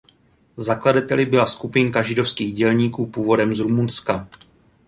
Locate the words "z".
3.53-3.59